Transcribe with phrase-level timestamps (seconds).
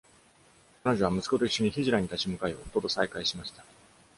[0.83, 3.63] 彼女は息子と一緒にヒジュラに立ち向かい、夫と再会しました。